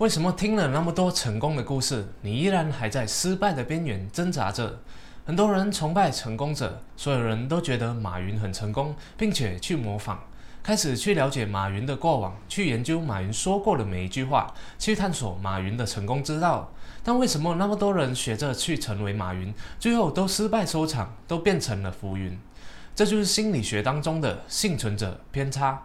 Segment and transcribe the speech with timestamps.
[0.00, 4.80] 为什么听了那么多成功的故事，你依然还在失败的边缘挣扎着？
[5.26, 10.18] 很多人崇拜成功者，所有人都觉得马云很成功，并且去模仿，
[10.62, 16.72] 开始去了解马云的过往，去研究马云说过的每一句话，去探索马云的成功之道。
[17.04, 22.38] 但为什么那么多人学着去成为马云，最后都失败收场，都变成了浮云？
[22.96, 25.82] 这就是心理学当中的幸存者偏差。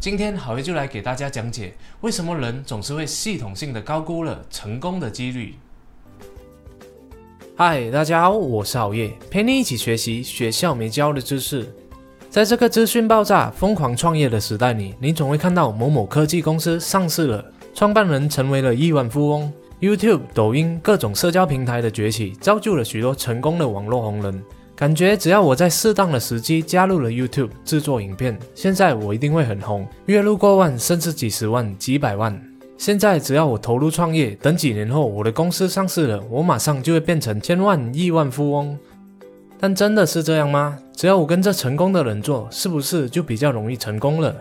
[0.00, 5.56] 今天好爷就来给大家讲解，为什么人总是会系统性的高估了成功的几率。
[7.56, 11.68] 嗨，大家好，我是好爷，陪你一起学习学校没教的知识。
[12.30, 19.52] 在这个资讯爆炸、疯狂创业的时代里，你总会看到某某科技公司上市了，创办人成为了亿万富翁。
[19.80, 24.44] YouTube、抖音各种社交平台的崛起，造就了许多成功的网络红人。
[24.78, 32.40] 感觉只要我在适当的时机加入了 YouTube 制作影片，现在我一定会很红，月入过万，甚至几十万、几百万。
[32.76, 38.78] 现在只要我投入创业，等几年后我的公司上市了，我马上就会变成千万亿万富翁。
[39.58, 40.78] 但真的是这样吗？
[40.94, 44.32] 只要我跟着成功的人做，是不是就比较容易成功了？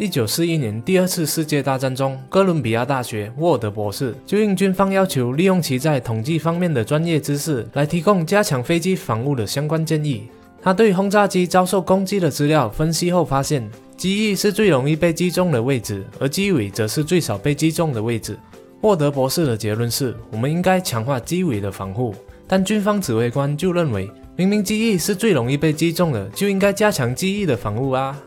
[0.00, 10.22] 一九四一年第二次世界大战中，哥伦比亚大学沃德博士就应军方要求，利用其在统计方面的专业知识，来提供加强飞机防务的相关建议。
[10.62, 13.70] 他对轰炸机遭受攻击的资料分析后发现。
[13.94, 18.38] 机翼是最容易被击中的位置，而机尾则是最少被击中的位置。
[18.80, 22.14] 沃德博士的结论是：我们应该强化机尾的防护。
[22.48, 28.18] 但军方指挥官就认为，明明机翼是最容易被击中的，就应该加强机翼的防护啊。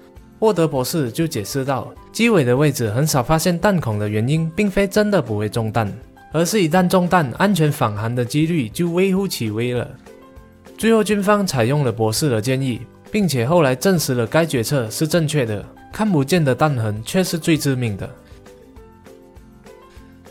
[0.44, 5.90] 沃德博士就解释道：机尾的位置很少发现弹孔的原因，并非真的不会中弹，
[6.34, 9.90] 而是一旦中弹，安全返航的几率就微乎其微了。
[10.78, 12.82] 最后，军方采用了博士的建议。
[13.10, 18.10] 并且后来证实了该决策是正确的，看不见的弹痕却是最致命的。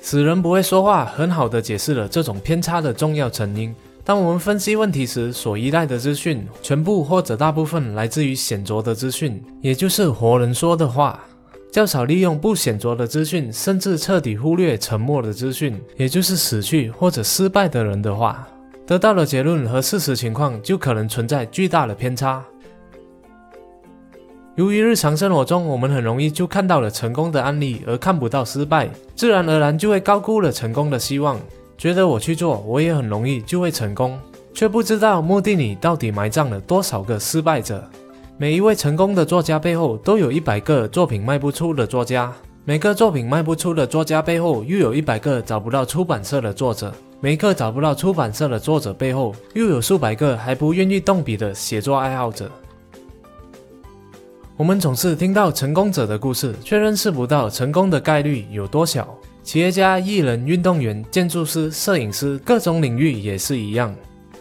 [0.00, 3.72] 死人不会说话，很好的解释了这种偏差的重要成因。
[4.04, 11.20] 当我们分析问题时，所依赖的资讯全部或者大部分来自于显着的资讯，也就是活人说的话，
[11.70, 18.48] 较少利用不显着的资讯，甚至彻底忽略沉默的资讯，也就是死去或者失败的人的话，
[18.84, 22.44] 得到的结论和事实情况就可能存在巨大的偏差。
[24.56, 31.40] 由于日常生活中我们很容易就看到了成功的案例，而看不到失败，自然而然就会高估了成功的希望，
[31.82, 34.16] 觉得我去做我也很容易就会成功，
[34.54, 37.82] 却不知道墓地里到底埋葬了多少个失败者。
[38.38, 42.32] 每一位成功的作家背后都有一百个作品卖不出的作家，
[42.64, 52.48] 每个作品卖不出的作家背后又有一百个找不到出版社的作者，每个找不到出版社的作者背后又有数百个还不愿意动笔的写作爱好者。
[54.56, 59.12] 我们总是听到成功者的故事，却认识不到成功的概率有多小。
[59.42, 63.94] 企业家、艺人、运动员、建筑师、摄影师，各种领域也是一样。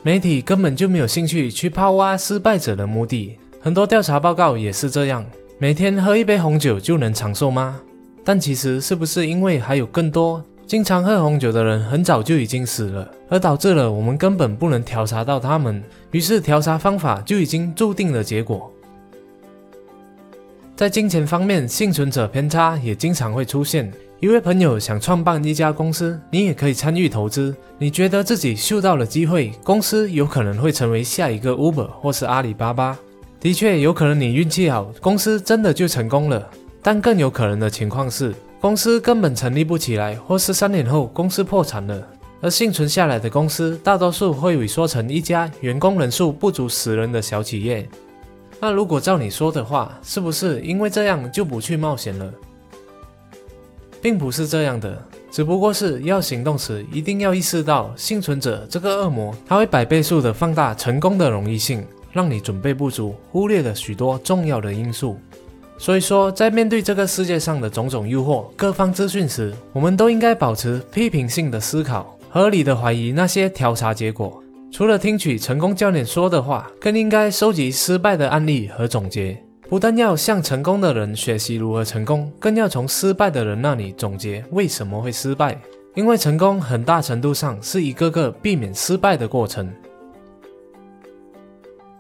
[0.04, 3.38] 媒体根本就没有兴趣去抛挖失败者的目的。
[3.60, 5.26] 很多调查报告也是这样。
[5.58, 7.80] 每天喝一杯红酒就能长寿吗？
[8.24, 15.84] 但其实是不是因为还有更多经常喝红酒的人很早就已经死了，而导致了我们根本不能调查到他们？
[16.12, 18.72] 于是调查方法就已经注定了结果。
[20.82, 23.94] 在金钱方面，幸存者偏差也经常会出现。
[24.20, 27.56] 一位朋友想创办一家公司，你也可以参与投资。
[27.78, 32.98] 你觉得自己嗅到了机会，公司有可能会成为下一个 Uber 或是阿里巴巴。
[33.40, 36.50] 的确，有可能你运气好，公司真的就成功了。
[36.82, 42.08] 但更有可能的情况是，公司根本成立不起来，或是三年后公司破产了。
[42.42, 47.88] 而幸存下来的公司，大多数会萎缩成一家员工人数不足十人的小企业。
[48.62, 52.32] 那如果照你说的话，是不是因为这样就不去冒险了？
[54.02, 65.18] 并不是这样的，只不过是要行动时一定要意识到幸存者这个恶魔，他会百倍数的放大成功的容易性，让你准备不足，忽略了许多重要的因素。
[65.78, 74.41] 所以说，在面对这个世界上的种种诱惑、各方资讯时，我们都应该保持批评性的思考，合理的怀疑那些调查结果。
[74.72, 79.38] 除了听取成功教练说的话，更应该收集失败的案例和总结。
[79.70, 85.60] 不但要向成功的人学习如何成功，更要从失败的人那里总结为什么会失败。
[85.94, 89.70] 因为成功很大程度上是一个个避免失败的过程。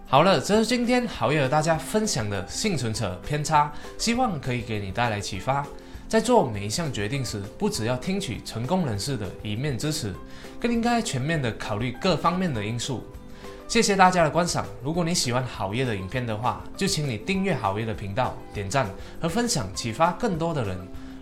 [0.05, 5.67] 好了，这是今天好友和大家分享的幸存者偏差，希望可以给你带来启发。
[6.11, 10.13] 在做每一项决定时，不只要听取成功人士的一面之词，
[10.59, 13.01] 更应该全面的考虑各方面的因素。
[13.65, 14.65] 谢谢大家的观赏。
[14.83, 18.89] 如果你喜欢好业的影片的话，就请你订阅好业的频道、点赞
[19.21, 20.77] 和分享，启发更多的人。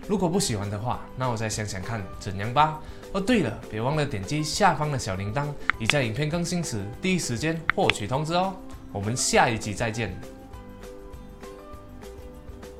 [0.08, 2.80] 如果不喜欢的话，那我再想想看怎样吧。
[3.12, 5.46] 哦，对了，别忘了点击下方的小铃铛，
[5.78, 8.52] 以在影片更新时第一时间获取通知哦。
[8.90, 10.39] 我们下一集再见。